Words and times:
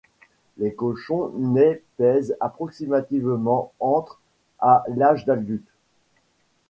Les 0.57 0.73
cochons 0.73 1.29
nains 1.37 1.75
pèsent 1.97 2.35
approximativement 2.39 3.71
entre 3.79 4.19
à 4.57 4.83
l'âge 4.87 5.29
adulte. 5.29 5.69